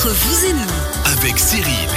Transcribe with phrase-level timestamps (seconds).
[0.00, 1.12] entre vous et nous.
[1.12, 1.90] avec Cyril.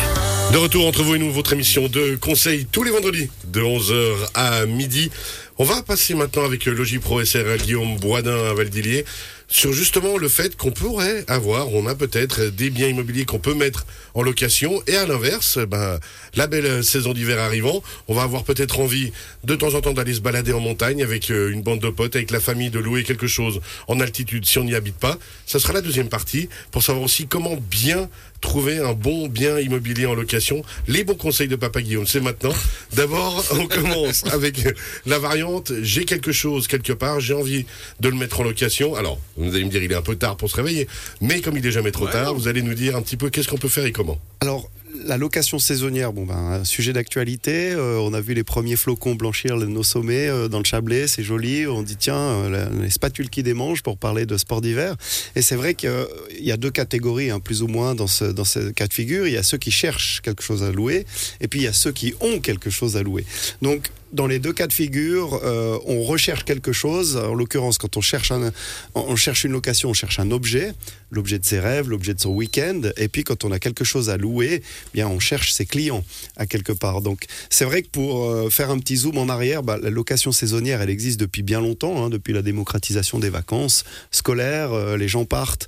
[0.52, 4.16] De retour entre vous et nous, votre émission de conseil tous les vendredis de 11h
[4.33, 5.09] à midi.
[5.58, 9.05] On va passer maintenant avec Logipro SRL Guillaume Boisdin à Valdilier
[9.54, 13.54] sur justement le fait qu'on pourrait avoir, on a peut-être des biens immobiliers qu'on peut
[13.54, 15.99] mettre en location et à l'inverse, ben,
[16.33, 19.11] la belle saison d'hiver arrivant, on va avoir peut-être envie
[19.43, 22.15] de temps en temps d'aller se balader en montagne avec euh, une bande de potes,
[22.15, 25.19] avec la famille, de louer quelque chose en altitude si on n'y habite pas.
[25.45, 28.09] Ça sera la deuxième partie pour savoir aussi comment bien
[28.43, 30.64] trouver un bon bien immobilier en location.
[30.87, 32.54] Les bons conseils de Papa Guillaume, c'est maintenant.
[32.92, 34.58] D'abord, on commence avec
[35.06, 35.72] la variante.
[35.81, 37.66] J'ai quelque chose quelque part, j'ai envie
[38.02, 38.95] de le mettre en location.
[38.95, 40.88] Alors, vous allez me dire, il est un peu tard pour se réveiller,
[41.22, 43.48] mais comme il est jamais trop tard, vous allez nous dire un petit peu qu'est-ce
[43.48, 44.20] qu'on peut faire et comment.
[44.42, 44.70] Alors,
[45.06, 47.72] la location saisonnière, bon ben, un sujet d'actualité.
[47.72, 51.24] Euh, on a vu les premiers flocons blanchir nos sommets euh, dans le Chablais, c'est
[51.24, 51.68] joli.
[51.68, 54.96] On dit tiens, euh, les spatules qui démangent pour parler de sport d'hiver.
[55.36, 56.08] Et c'est vrai qu'il
[56.40, 59.28] y a deux catégories, hein, plus ou moins, dans ce, dans ce cas de figure.
[59.28, 61.06] Il y a ceux qui cherchent quelque chose à louer,
[61.42, 63.26] et puis il y a ceux qui ont quelque chose à louer.
[63.62, 67.17] Donc, dans les deux cas de figure, euh, on recherche quelque chose.
[67.17, 68.52] En l'occurrence, quand on cherche, un,
[68.94, 70.73] on cherche une location, on cherche un objet,
[71.11, 72.81] l'objet de ses rêves, l'objet de son week-end.
[72.97, 74.61] Et puis, quand on a quelque chose à louer,
[74.94, 76.03] bien, on cherche ses clients
[76.38, 77.02] à quelque part.
[77.02, 80.31] Donc, c'est vrai que pour euh, faire un petit zoom en arrière, bah, la location
[80.31, 84.73] saisonnière, elle existe depuis bien longtemps, hein, depuis la démocratisation des vacances scolaires.
[84.73, 85.67] euh, les gens partent,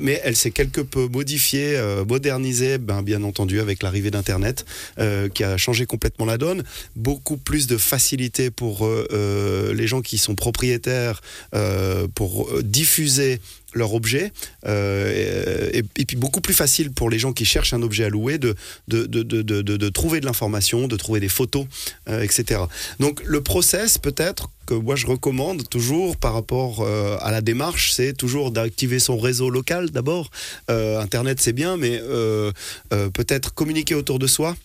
[0.00, 4.64] mais elle s'est quelque peu modifiée, modernisée, ben, bien entendu, avec l'arrivée d'Internet,
[5.34, 6.64] qui a changé complètement la donne.
[6.94, 11.20] Beaucoup plus de facilité pour euh, euh, les gens qui sont propriétaires
[11.54, 13.40] euh, pour diffuser
[13.74, 14.32] leur objet
[14.64, 18.54] et, puis beaucoup plus facile pour les gens qui cherchent un objet à louer de,
[18.88, 21.66] de, de, de, de- trouver de l'information, de trouver des photos,
[22.08, 22.60] etc.
[23.00, 26.88] Donc le process peut-être que moi je recommande toujours par rapport
[27.20, 30.30] à la démarche, c'est toujours d'activer son réseau local d'abord.
[30.68, 32.00] Internet c'est bien, mais
[32.88, 34.56] peut-être communiquer autour de soi.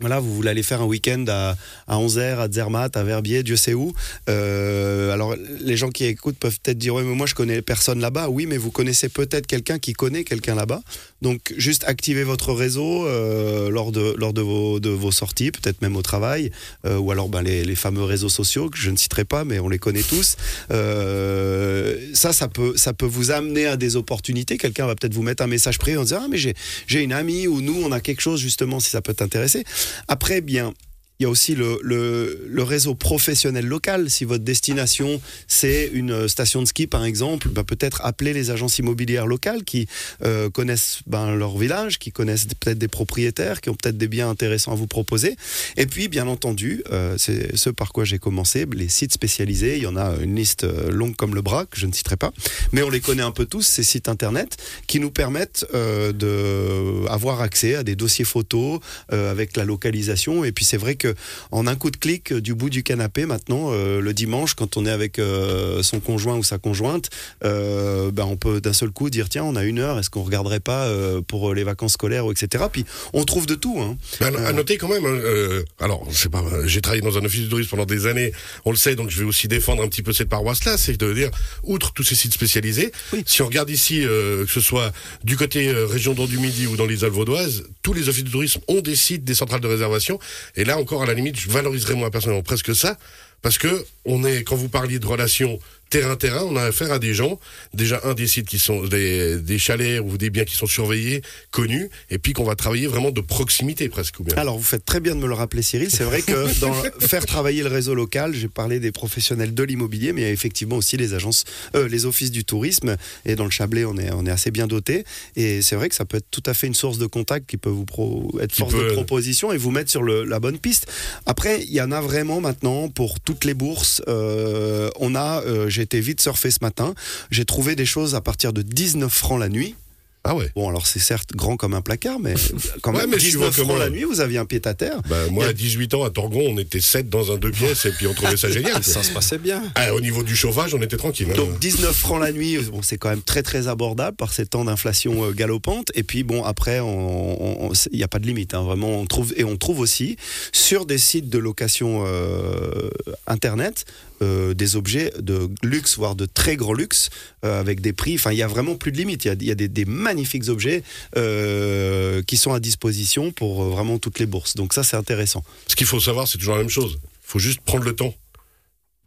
[0.00, 1.56] Voilà, vous voulez aller faire un week-end à,
[1.86, 3.92] à 11h, à Zermatt, à Verbier, Dieu sait où.
[4.28, 8.00] Euh, alors, les gens qui écoutent peuvent peut-être dire Oui, mais moi je connais personne
[8.00, 8.28] là-bas.
[8.28, 10.80] Oui, mais vous connaissez peut-être quelqu'un qui connaît quelqu'un là-bas.
[11.22, 16.02] Donc, juste activez votre réseau euh, lors, de, lors de, vos, sorties, peut-être même au
[16.02, 16.50] travail,
[16.86, 19.68] euh, ou alors ben, les, fameux réseaux sociaux que je ne citerai pas, mais on
[19.68, 20.36] les connaît tous.
[20.70, 24.58] Euh, ça, ça peut, ça peut vous amener à des opportunités.
[24.58, 27.46] Quelqu'un va peut-être vous mettre un message privé en disant Ah, mais j'ai une amie
[27.46, 29.64] ou nous, on a quelque chose justement, si ça peut t'intéresser.
[30.08, 30.74] Après, bien.
[31.20, 34.10] Il y a aussi le, réseau professionnel local.
[34.10, 38.78] Si votre destination, c'est une station de ski, par exemple, ben peut-être appeler les agences
[38.78, 39.86] immobilières locales qui
[40.24, 44.30] euh, connaissent ben, leur village, qui connaissent peut-être des propriétaires, qui ont peut-être des biens
[44.30, 45.36] intéressants à vous proposer.
[45.76, 49.76] Et puis, bien entendu, euh, c'est ce par quoi j'ai commencé, les sites spécialisés.
[49.76, 52.16] Il y en a une liste euh, longue comme le bras, que je ne citerai
[52.16, 52.32] pas.
[52.72, 54.56] Mais on les connaît un peu tous, ces sites internet,
[54.86, 58.80] qui nous permettent euh, d'avoir accès à des dossiers photos
[59.12, 60.44] euh, avec la localisation.
[60.44, 61.09] Et puis, c'est vrai que
[61.50, 64.76] en un coup de clic euh, du bout du canapé, maintenant, euh, le dimanche, quand
[64.76, 67.10] on est avec euh, son conjoint ou sa conjointe,
[67.44, 70.22] euh, ben, on peut d'un seul coup dire tiens, on a une heure, est-ce qu'on
[70.22, 72.64] regarderait pas euh, pour les vacances scolaires, ou etc.
[72.70, 73.78] Puis, on trouve de tout.
[73.80, 73.96] Hein.
[74.20, 77.42] Ben, à noter quand même, hein, euh, alors c'est pas, j'ai travaillé dans un office
[77.42, 78.32] de tourisme pendant des années,
[78.64, 81.12] on le sait, donc je vais aussi défendre un petit peu cette paroisse-là, c'est de
[81.12, 81.30] dire,
[81.62, 83.22] outre tous ces sites spécialisés, Oui.
[83.26, 84.92] si on regarde ici, euh, que ce soit
[85.24, 88.24] du côté euh, région d'Or du Midi ou dans les Alpes vaudoises, tous les offices
[88.24, 90.18] de tourisme ont des sites, des centrales de réservation,
[90.56, 92.96] et là encore à la limite, je valoriserais moi personnellement presque ça,
[93.42, 95.58] parce que on est, quand vous parliez de relations
[95.90, 97.38] terrain-terrain, on a affaire à des gens,
[97.74, 101.22] déjà un des sites qui sont des, des chalets ou des biens qui sont surveillés,
[101.50, 104.36] connus, et puis qu'on va travailler vraiment de proximité presque ou bien.
[104.36, 105.90] Alors, vous faites très bien de me le rappeler, Cyril.
[105.90, 110.12] C'est vrai que dans faire travailler le réseau local, j'ai parlé des professionnels de l'immobilier,
[110.12, 112.96] mais il y a effectivement aussi les agences, euh, les offices du tourisme.
[113.26, 115.04] Et dans le Chablais, on est, on est assez bien doté.
[115.36, 117.56] Et c'est vrai que ça peut être tout à fait une source de contact qui
[117.56, 120.58] peut vous pro- être force peut- de proposition et vous mettre sur le- la bonne
[120.58, 120.86] piste.
[121.26, 124.02] Après, il y en a vraiment maintenant pour toutes les bourses.
[124.08, 126.94] Euh, on a, euh, été vite surfer ce matin.
[127.30, 129.74] J'ai trouvé des choses à partir de 19 francs la nuit.
[130.22, 130.50] Ah ouais.
[130.54, 132.34] Bon, alors c'est certes grand comme un placard, mais
[132.82, 134.74] quand Ouais, même, mais suivant 19 francs comment- la nuit, vous aviez un pied à
[134.74, 135.00] terre.
[135.08, 137.86] Bah, moi, a- à 18 ans, à Torgon, on était 7 dans un deux pièces
[137.86, 138.72] et puis on trouvait ça génial.
[138.74, 138.82] quoi.
[138.82, 139.62] Ça se passait bien.
[139.76, 141.28] Ah, au niveau du chauffage, on était tranquille.
[141.30, 141.36] hein.
[141.36, 144.64] Donc 19 francs la nuit, bon, c'est quand même très très abordable par ces temps
[144.66, 145.90] d'inflation euh, galopante.
[145.94, 148.52] Et puis bon, après, il n'y a pas de limite.
[148.54, 148.62] hein.
[148.62, 150.16] vraiment, on trouve et on trouve aussi
[150.52, 152.90] sur des sites de location euh,
[153.26, 153.84] internet
[154.22, 157.08] euh, des objets de luxe, voire de très gros luxe,
[157.44, 158.16] euh, avec des prix.
[158.16, 159.24] Enfin, il y a vraiment plus de limite.
[159.24, 160.82] Il y a, il y a des, des magnifiques objets
[161.16, 164.54] euh, qui sont à disposition pour euh, vraiment toutes les bourses.
[164.56, 165.42] Donc ça, c'est intéressant.
[165.66, 166.98] Ce qu'il faut savoir, c'est toujours la même chose.
[167.02, 168.14] Il faut juste prendre le temps.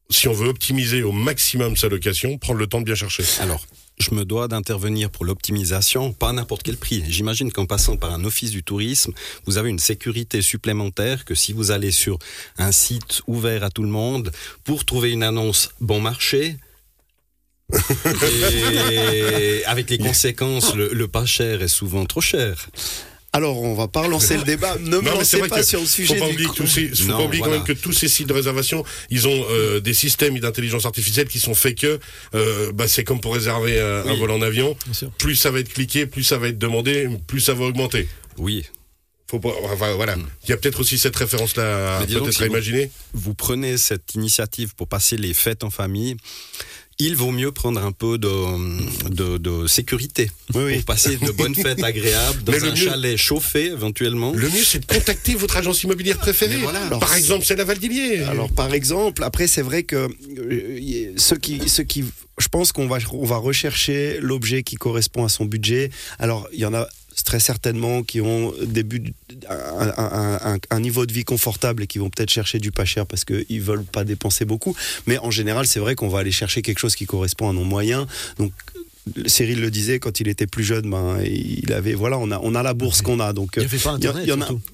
[0.10, 3.24] Si on veut optimiser au maximum sa location, prendre le temps de bien chercher.
[3.42, 3.66] Alors,
[4.00, 7.04] je me dois d'intervenir pour l'optimisation, pas à n'importe quel prix.
[7.08, 9.14] J'imagine qu'en passant par un office du tourisme,
[9.46, 12.18] vous avez une sécurité supplémentaire que si vous allez sur
[12.58, 14.32] un site ouvert à tout le monde
[14.64, 16.58] pour trouver une annonce bon marché,
[18.92, 22.68] et avec les conséquences, le, le pas cher est souvent trop cher.
[23.36, 24.78] Alors, on va pas relancer le débat.
[24.80, 26.14] Ne me lancez pas sur le sujet.
[26.14, 28.34] Faut pas oublier, tous ces, faut pas oublier quand même que tous ces sites de
[28.34, 32.00] réservation, ils ont euh, des systèmes d'intelligence artificielle qui sont faits que
[32.36, 34.78] euh, bah, c'est comme pour réserver un, un vol en avion.
[35.18, 38.08] Plus ça va être cliqué, plus ça va être demandé, plus ça va augmenter.
[38.38, 38.66] Oui.
[39.32, 40.16] Faut pas, enfin, voilà.
[40.16, 40.28] Mm.
[40.44, 42.92] Il y a peut-être aussi cette référence-là peut-être si à vous- imaginer.
[43.14, 46.18] Vous prenez cette initiative pour passer les fêtes en famille.
[47.00, 48.30] Il vaut mieux prendre un peu de,
[49.10, 50.76] de, de sécurité Oui, oui.
[50.78, 54.32] pour passer de bonnes fêtes agréables dans un mieux- chalet chauffé éventuellement.
[54.34, 56.56] Le mieux, c'est de contacter votre agence immobilière préférée.
[56.58, 56.86] Mais voilà.
[56.86, 58.22] Alors, Par exemple, c'est la Valdilier.
[58.24, 60.08] Alors par exemple, après c'est vrai que
[60.38, 62.06] euh, ceux qui, ceux qui,
[62.38, 65.90] je pense qu'on va, on va rechercher l'objet qui correspond à son budget.
[66.20, 66.88] Alors il y en a
[67.26, 69.14] très certainement qui ont des buts-
[69.50, 72.86] un, un- un- un niveau de vie confortable et qui vont peut-être chercher du pas
[72.86, 74.76] cher parce qu'ils veulent pas dépenser beaucoup.
[75.08, 77.64] Mais en général, c'est vrai qu'on va aller chercher quelque chose qui correspond à nos
[77.64, 78.08] moyens.
[78.38, 78.52] Donc
[79.26, 82.56] Cyril le disait quand il était plus jeune, ben il avait voilà, on a on
[82.56, 83.52] a la bourse qu'on a donc.
[83.58, 84.26] Il n'y avait pas a- Internet.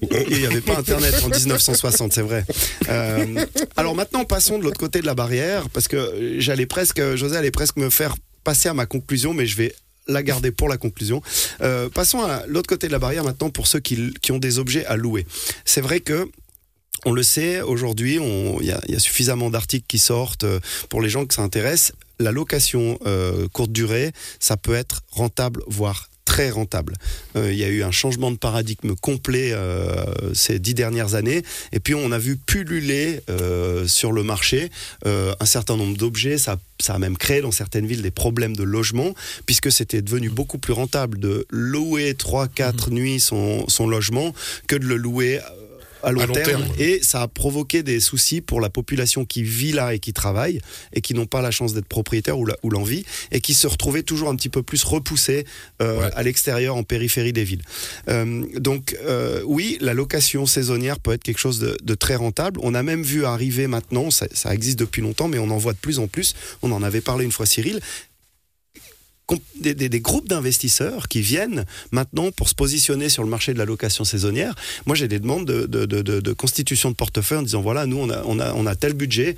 [0.30, 2.44] il n'y avait pas Internet en 1960, c'est vrai.
[2.88, 3.44] Euh,
[3.76, 7.50] alors maintenant, passons de l'autre côté de la barrière, parce que j'allais presque, José allait
[7.50, 8.14] presque me faire
[8.44, 9.74] passer à ma conclusion, mais je vais
[10.10, 11.22] la garder pour la conclusion.
[11.62, 14.58] Euh, passons à l'autre côté de la barrière maintenant pour ceux qui, qui ont des
[14.58, 15.26] objets à louer.
[15.64, 16.28] C'est vrai que
[17.06, 20.44] on le sait, aujourd'hui, on- il y, a- il y a suffisamment d'articles qui sortent
[20.44, 20.60] euh,
[20.90, 21.92] pour les gens que ça intéresse.
[22.18, 26.09] La location euh, courte durée, ça peut être rentable, voire
[26.40, 26.94] très rentable.
[27.36, 31.42] Euh, il y a eu un changement de paradigme complet euh, ces dix dernières années.
[31.72, 34.70] Et puis on a vu pulluler euh, sur le marché
[35.04, 36.38] un certain nombre d'objets.
[36.38, 39.14] Ça, ça a même créé dans certaines villes des problèmes de logement,
[39.44, 44.32] puisque c'était devenu beaucoup plus rentable de louer 3-4 nuits son, son logement
[44.66, 45.40] que de le louer
[46.02, 46.46] à long, À long terme.
[46.62, 46.64] terme.
[46.78, 50.60] Et ça a provoqué des soucis pour la population qui vit là et qui travaille
[50.92, 54.28] et qui n'ont pas la chance d'être propriétaires ou l'envie et qui se retrouvaient toujours
[54.28, 55.44] un petit peu plus repoussés
[55.82, 56.10] euh, Ouais.
[56.14, 57.62] à l'extérieur, en périphérie des villes.
[58.08, 62.60] Euh, donc euh, oui, la location saisonnière peut être quelque chose de, de très rentable.
[62.62, 65.72] On a même vu arriver maintenant, ça, ça existe depuis longtemps, mais on en voit
[65.72, 66.34] de plus en plus.
[66.62, 67.80] On en avait parlé une fois, Cyril.
[69.60, 74.04] Des, groupes d'investisseurs qui viennent maintenant pour se positionner sur le marché de la location
[74.04, 74.54] saisonnière.
[74.86, 78.94] Moi, j'ai des demandes de, constitution de portefeuille en disant voilà, nous, on a, tel
[78.94, 79.36] budget.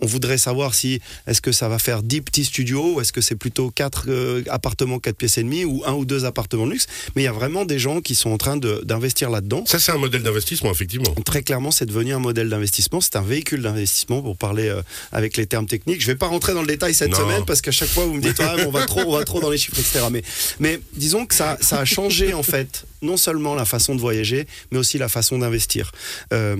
[0.00, 3.20] On voudrait savoir si est-ce que ça va faire 10 petits studios ou est-ce que
[3.20, 6.86] c'est plutôt 4 appartements 4 pièces et demie ou un ou deux appartements de luxe.
[7.14, 9.64] Mais il y a vraiment des gens qui sont en train d'investir là-dedans.
[9.66, 11.14] Ça, c'est un modèle d'investissement, effectivement.
[11.24, 13.00] Très clairement, c'est devenu un modèle d'investissement.
[13.00, 14.82] C'est un véhicule d'investissement pour parler euh,
[15.12, 16.00] avec les termes techniques.
[16.00, 17.18] Je vais pas rentrer dans le détail cette Non.
[17.18, 19.40] semaine parce qu'à chaque fois vous me dites ah, on va trop, on va trop
[19.40, 20.06] dans les chiffres, etc.
[20.10, 20.22] Mais,
[20.58, 24.46] mais disons que ça, ça a changé en fait non seulement la façon de voyager,
[24.70, 25.92] mais aussi la façon d'investir.
[26.32, 26.56] Euh,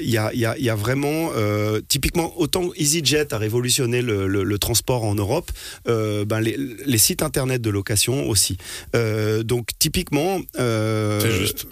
[0.00, 3.38] Il y, a, il y a- il y a vraiment, euh, typiquement, autant EasyJet a
[3.38, 5.50] révolutionné le, le- le transport en Europe,
[5.88, 8.56] euh, ben les, les sites internet de location aussi.
[8.94, 11.66] Euh, donc typiquement, euh, C'est juste.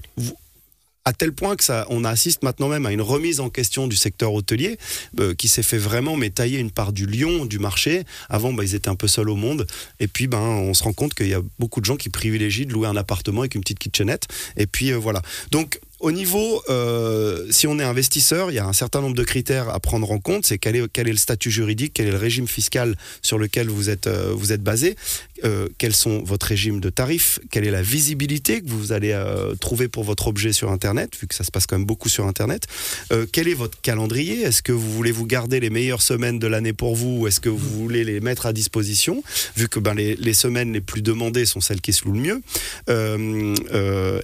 [1.06, 3.94] À tel point que ça, on assiste maintenant même à une remise en question du
[3.94, 4.76] secteur hôtelier
[5.20, 8.03] euh, qui s'est fait vraiment mais tailler une part du lion du marché.
[8.29, 9.69] Avant, bah, ils étaient un peu seuls au monde.
[10.00, 12.67] Et puis, ben, on se rend compte qu'il y a beaucoup de gens qui privilégient
[12.67, 14.25] de louer un appartement avec une petite kitchenette.
[14.57, 15.23] Et puis, euh, voilà.
[15.52, 19.25] Donc, au niveau, euh, si on est investisseur, il y a un certain nombre de
[19.25, 20.45] critères à prendre en compte.
[20.45, 23.69] C'est quel est, quel est le statut juridique, quel est le régime fiscal sur lequel
[23.69, 24.97] vous êtes, vous êtes basé,
[25.45, 29.55] euh, quels sont votre régime de tarifs, quelle est la visibilité que vous allez euh,
[29.55, 32.26] trouver pour votre objet sur Internet, vu que ça se passe quand même beaucoup sur
[32.26, 32.66] Internet.
[33.12, 34.43] Euh, quel est votre calendrier?
[34.43, 37.40] Est-ce que vous voulez vous garder les meilleures semaines de l'année pour vous ou est-ce
[37.40, 39.23] que vous voulez les mettre à disposition,
[39.57, 42.43] vu que ben, les, semaines les plus demandées sont celles qui se louent le mieux,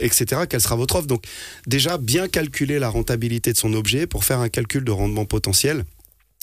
[0.01, 0.43] etc.
[0.49, 1.07] Quelle sera votre offre?
[1.07, 1.25] Donc
[1.67, 5.85] déjà, bien calculer la rentabilité de son objet pour faire un calcul de rendement potentiel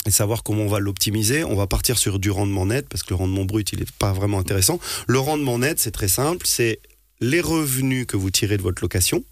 [0.06, 1.44] et savoir comment on va l'optimiser.
[1.44, 4.12] On va partir sur du rendement net parce que le rendement brut, il n'est pas
[4.12, 4.80] vraiment intéressant.
[5.06, 6.80] Le rendement net, c'est très simple, c'est
[7.20, 9.24] les revenus que vous tirez de votre location.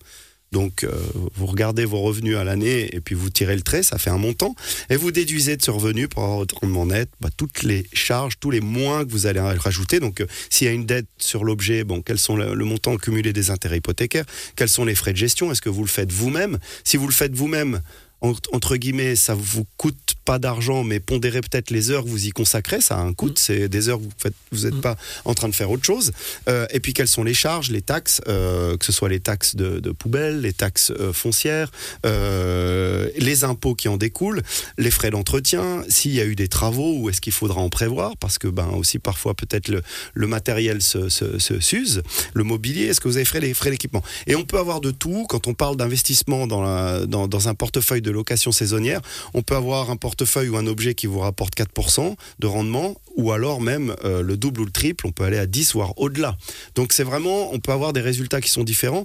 [0.51, 0.91] Donc, euh,
[1.35, 4.17] vous regardez vos revenus à l'année et puis vous tirez le trait, ça fait un
[4.17, 4.55] montant.
[4.89, 8.39] Et vous déduisez de ce revenu pour avoir votre rendement net bah, toutes les charges,
[8.41, 10.01] tous les moins que vous allez rajouter.
[10.01, 12.97] Donc, euh, s'il y a une dette sur l'objet, bon, quels sont le, le montant
[12.97, 14.25] cumulé des intérêts hypothécaires?
[14.57, 15.53] Quels sont les frais de gestion?
[15.53, 16.59] Est-ce que vous le faites vous-même?
[16.83, 17.83] Si vous le faites vous-même,
[18.21, 22.31] entre guillemets, ça vous coûte pas d'argent, mais pondérez peut-être les heures que vous y
[22.31, 22.81] consacrez.
[22.81, 23.29] Ça a un coût.
[23.29, 23.37] Mm.
[23.37, 24.81] C'est des heures que vous faites, vous n'êtes mm.
[24.81, 26.13] pas en train de faire autre chose.
[26.49, 29.57] Euh, et puis, quelles sont les charges, les taxes, euh, que ce soit les taxes
[29.57, 31.71] de, poubelle, les taxes euh, foncières,
[32.05, 34.43] les impôts qui en découlent,
[34.77, 38.17] les frais d'entretien, s'il y a eu des travaux, ou est-ce qu'il faudra en prévoir?
[38.19, 39.83] Parce que, ben, aussi, parfois, peut-être le,
[40.15, 42.03] le matériel se, se, se s'use,
[42.35, 42.87] le mobilier.
[42.87, 44.03] Est-ce que vous avez frais, les frais d'équipement?
[44.27, 48.03] Et on peut avoir de tout quand on parle d'investissement dans, dans, dans un portefeuille
[48.03, 49.01] de location saisonnière.
[49.35, 53.33] On peut avoir un portefeuille ou un objet qui vous rapporte 4% de rendement, ou
[53.33, 56.37] alors même euh, le double ou le triple, on peut aller à 10 voire au-delà.
[56.75, 59.05] Donc c'est vraiment, on peut avoir des résultats qui sont différents.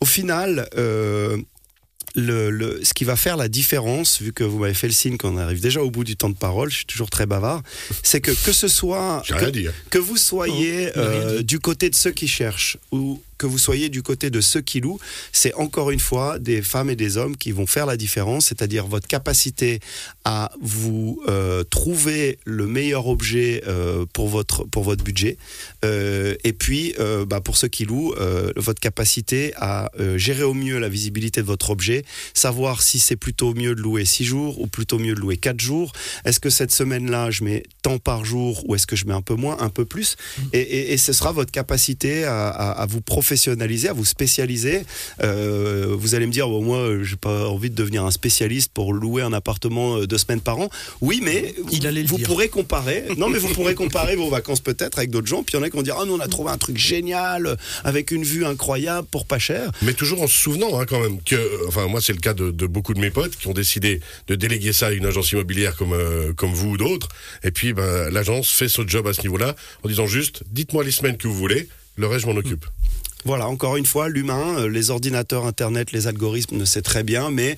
[0.00, 1.36] Au final, euh,
[2.14, 5.36] le, ce qui va faire la différence, vu que vous m'avez fait le signe qu'on
[5.36, 7.62] arrive déjà au bout du temps de parole, je suis toujours très bavard,
[8.02, 12.28] c'est que que ce soit que, que, vous soyez euh, du côté de ceux qui
[12.28, 14.98] cherchent ou que vous soyez du côté de ceux qui louent,
[15.32, 18.86] c'est encore une fois des femmes et des hommes qui vont faire la différence, c'est-à-dire
[18.86, 19.80] votre capacité
[20.24, 25.38] à vous euh, trouver le meilleur objet euh, pour, votre, pour votre budget,
[25.84, 26.94] euh, et puis
[27.26, 28.14] bah, pour ceux qui louent,
[28.56, 32.04] votre capacité à gérer au mieux la visibilité de votre objet,
[32.34, 35.60] savoir si c'est plutôt mieux de louer 6 jours ou plutôt mieux de louer 4
[35.60, 35.92] jours,
[36.24, 37.62] est-ce que cette semaine-là je mets
[37.96, 40.42] par jour ou est-ce que je mets un peu moins, un peu plus, mmh.
[40.52, 44.82] et, et, ce sera votre capacité à, à, à vous professionnaliser, à vous spécialiser.
[45.22, 48.92] Euh, vous allez me dire, bon, moi, j'ai pas envie de devenir un spécialiste pour
[48.92, 50.68] louer un appartement euh, deux semaines par an.
[51.00, 53.04] Oui, mais Il allait vous pourrez comparer.
[53.18, 55.42] Non, mais vous pourrez comparer vos vacances peut-être avec d'autres gens.
[55.42, 56.78] Puis il y en a qui vont dire, ah, nous, on a trouvé un truc
[56.78, 59.72] génial avec une vue incroyable pour pas cher.
[59.82, 62.50] Mais toujours en se souvenant hein, quand même que, enfin, moi, c'est le cas de,
[62.66, 65.92] beaucoup de mes potes qui ont décidé de déléguer ça à une agence immobilière comme,
[65.92, 67.08] euh, comme vous ou d'autres.
[67.42, 69.54] Et puis, ben, l'agence fait son job à ce niveau-là
[69.84, 71.68] en disant juste, dites-moi les semaines que vous voulez.
[71.96, 72.66] Le reste, je m'en occupe.
[73.24, 77.30] Voilà, encore une fois, l'humain, euh, les ordinateurs, Internet, les algorithmes, ne sait très bien,
[77.30, 77.56] mais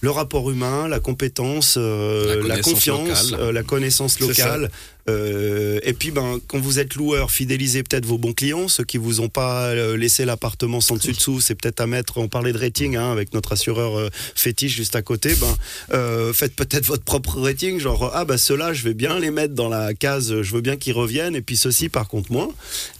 [0.00, 4.70] le rapport humain, la compétence, euh, la, confiance, euh, la connaissance locale,
[5.08, 8.98] euh, et puis, ben, quand vous êtes loueur, fidélisez peut-être vos bons clients, ceux qui
[8.98, 12.18] vous ont pas euh, laissé l'appartement sans dessus dessous, c'est peut-être à mettre.
[12.18, 15.34] On parlait de rating hein, avec notre assureur euh, fétiche juste à côté.
[15.34, 15.56] Ben,
[15.92, 19.54] euh, faites peut-être votre propre rating, genre ah ben ceux-là, je vais bien les mettre
[19.54, 22.48] dans la case, je veux bien qu'ils reviennent, et puis ceux-ci par contre moins.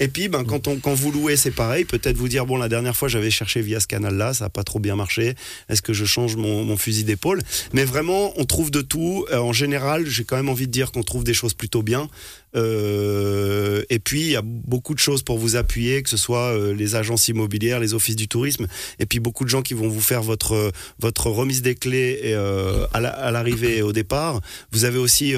[0.00, 1.84] Et puis, ben, quand, on, quand vous louez, c'est pareil.
[1.84, 4.64] Peut-être vous dire bon, la dernière fois, j'avais cherché via ce canal-là, ça a pas
[4.64, 5.34] trop bien marché.
[5.68, 7.42] Est-ce que je change mon, mon fusil d'épaule
[7.72, 9.26] Mais vraiment, on trouve de tout.
[9.32, 12.08] en général, j'ai quand même envie de dire qu'on trouve des choses plutôt bien
[12.54, 16.52] euh, et puis, il y a beaucoup de choses pour vous appuyer, que ce soit
[16.52, 18.66] euh, les agences immobilières, les offices du tourisme,
[18.98, 22.86] et puis beaucoup de gens qui vont vous faire votre, votre remise des clés euh,
[22.92, 24.40] à l'arrivée et au départ.
[24.70, 25.34] Vous avez aussi,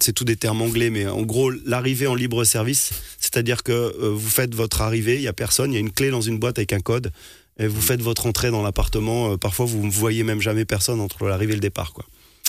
[0.00, 4.28] c'est tout des termes anglais, mais en gros, l'arrivée en libre service, c'est-à-dire que vous
[4.28, 6.58] faites votre arrivée, il n'y a personne, il y a une clé dans une boîte
[6.58, 7.12] avec un code,
[7.58, 9.36] et vous faites votre entrée dans l'appartement.
[9.38, 11.92] parfois, vous ne voyez même jamais personne entre l'arrivée et le départ.
[11.92, 12.04] Quoi.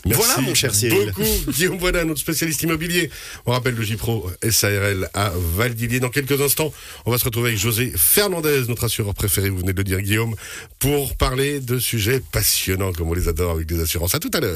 [0.06, 1.08] Merci voilà, mon cher Cyril.
[1.08, 3.10] beaucoup, Guillaume Boisdin, notre spécialiste immobilier.
[3.46, 6.00] On rappelle le J-Pro SARL à Valdilier.
[6.00, 6.72] Dans quelques instants,
[7.06, 10.00] on va se retrouver avec José Fernandez, notre assureur préféré, vous venez de le dire,
[10.00, 10.36] Guillaume,
[10.80, 14.16] pour parler de sujets passionnants, comme on les adore avec des assurances.
[14.16, 14.48] À tout à l'heure.